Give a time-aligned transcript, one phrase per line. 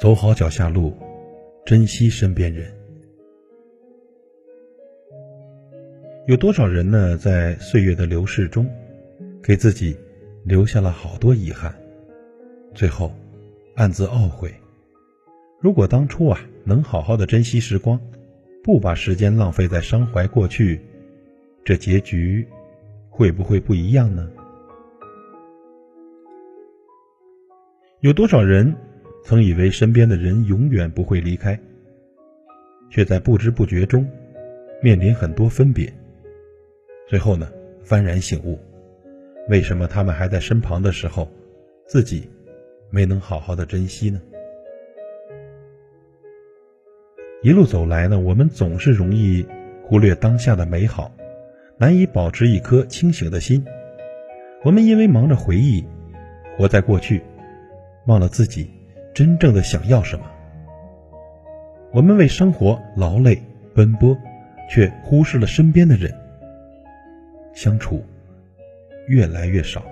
[0.00, 0.96] 走好脚下路，
[1.66, 2.72] 珍惜身边人。
[6.26, 7.18] 有多少人呢？
[7.18, 8.66] 在岁月的流逝中，
[9.42, 9.94] 给自己
[10.42, 11.74] 留下了好多遗憾，
[12.74, 13.12] 最后
[13.74, 14.50] 暗自懊悔。
[15.60, 18.00] 如果当初啊，能好好的珍惜时光，
[18.64, 20.80] 不把时间浪费在伤怀过去，
[21.62, 22.48] 这结局
[23.10, 24.30] 会不会不一样呢？
[28.00, 28.74] 有多少人
[29.22, 31.58] 曾以为身边的人永远不会离开，
[32.90, 34.08] 却在不知不觉中
[34.82, 35.92] 面临很多分别，
[37.06, 37.50] 最后呢，
[37.84, 38.58] 幡然醒悟，
[39.48, 41.28] 为什么他们还在身旁的时候，
[41.86, 42.28] 自己
[42.90, 44.20] 没能好好的珍惜呢？
[47.42, 49.46] 一路走来呢，我们总是容易
[49.84, 51.12] 忽略当下的美好，
[51.78, 53.64] 难以保持一颗清醒的心。
[54.62, 55.84] 我们因为忙着回忆，
[56.56, 57.22] 活在过去。
[58.06, 58.70] 忘了自己
[59.12, 60.24] 真正的想要什么。
[61.92, 63.42] 我们为生活劳累
[63.74, 64.16] 奔波，
[64.68, 66.14] 却忽视了身边的人。
[67.52, 68.04] 相处
[69.08, 69.84] 越来越少，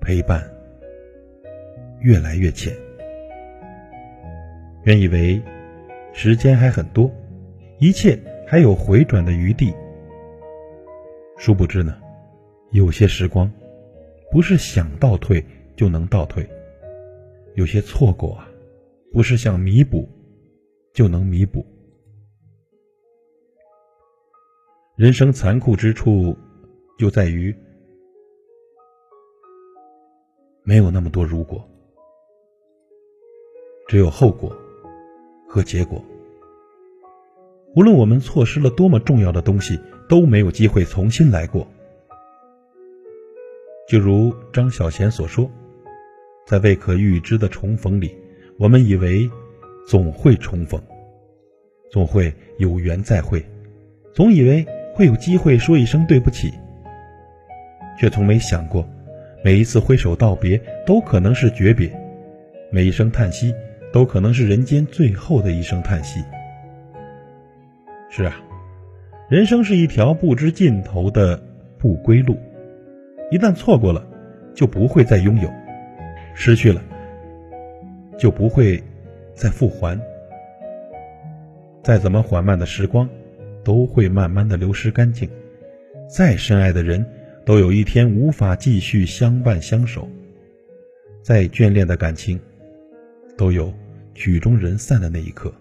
[0.00, 0.42] 陪伴
[2.00, 2.74] 越来越浅。
[4.82, 5.40] 原以为
[6.12, 7.10] 时间还很多，
[7.78, 9.72] 一切还有回转的余地。
[11.36, 11.96] 殊不知呢，
[12.72, 13.48] 有些时光
[14.32, 15.44] 不是想倒退
[15.76, 16.44] 就能倒退。
[17.58, 18.48] 有些错过啊，
[19.12, 20.08] 不是想弥补
[20.94, 21.66] 就能弥补。
[24.94, 26.36] 人生残酷之处，
[27.00, 27.52] 就在于
[30.62, 31.68] 没有那么多如果，
[33.88, 34.56] 只有后果
[35.48, 36.00] 和结果。
[37.74, 39.76] 无论我们错失了多么重要的东西，
[40.08, 41.66] 都没有机会重新来过。
[43.88, 45.50] 就如张小娴所说。
[46.48, 48.16] 在未可预知的重逢里，
[48.58, 49.30] 我们以为
[49.86, 50.80] 总会重逢，
[51.90, 53.44] 总会有缘再会，
[54.14, 56.50] 总以为会有机会说一声对不起，
[58.00, 58.88] 却从没想过，
[59.44, 61.92] 每一次挥手道别都可能是诀别，
[62.72, 63.54] 每一声叹息
[63.92, 66.24] 都可能是人间最后的一声叹息。
[68.08, 68.40] 是啊，
[69.28, 71.38] 人生是一条不知尽头的
[71.76, 72.38] 不归路，
[73.30, 74.02] 一旦错过了，
[74.54, 75.52] 就不会再拥有。
[76.40, 76.80] 失去了，
[78.16, 78.80] 就不会
[79.34, 80.00] 再复还。
[81.82, 83.08] 再怎么缓慢的时光，
[83.64, 85.28] 都会慢慢的流失干净。
[86.08, 87.04] 再深爱的人，
[87.44, 90.08] 都有一天无法继续相伴相守。
[91.22, 92.38] 再眷恋的感情，
[93.36, 93.74] 都有
[94.14, 95.52] 曲终人散的那一刻。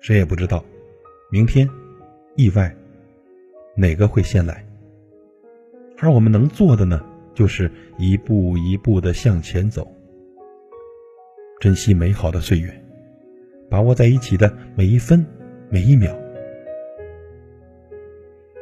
[0.00, 0.64] 谁也不知道，
[1.30, 1.70] 明天，
[2.34, 2.74] 意外，
[3.76, 4.66] 哪个会先来？
[5.98, 7.00] 而我们能做的呢？
[7.34, 9.90] 就是一步一步的向前走，
[11.60, 12.70] 珍惜美好的岁月，
[13.70, 15.24] 把握在一起的每一分
[15.70, 16.14] 每一秒，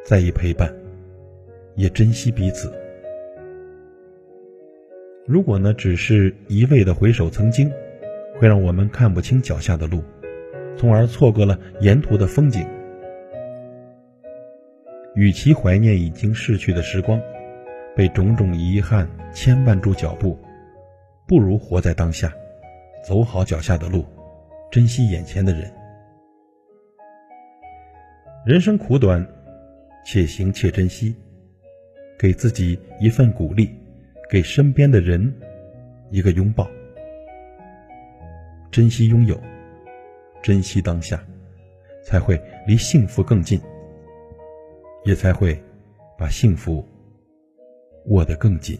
[0.05, 0.73] 在意陪伴，
[1.75, 2.73] 也珍惜彼此。
[5.27, 7.71] 如果呢，只是一味的回首曾经，
[8.39, 10.03] 会让我们看不清脚下的路，
[10.77, 12.67] 从而错过了沿途的风景。
[15.17, 17.21] 与其怀念已经逝去的时光。
[17.97, 20.39] 被种种遗憾牵绊住脚步，
[21.27, 22.33] 不如活在当下，
[23.07, 24.05] 走好脚下的路，
[24.71, 25.71] 珍惜眼前的人。
[28.47, 29.27] 人生苦短，
[30.05, 31.15] 且行且珍惜，
[32.19, 33.71] 给自己一份鼓励，
[34.31, 35.33] 给身边的人
[36.11, 36.67] 一个拥抱。
[38.71, 39.39] 珍惜拥有，
[40.43, 41.23] 珍惜当下，
[42.03, 43.61] 才会离幸福更近，
[45.05, 45.61] 也才会
[46.17, 46.83] 把幸福。
[48.07, 48.79] 握得更紧。